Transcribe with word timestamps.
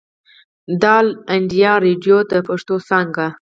د 0.81 0.83
آل 0.97 1.07
انډيا 1.35 1.73
ريډيو 1.85 2.17
د 2.31 2.33
پښتو 2.47 2.75
څانګې 2.87 3.27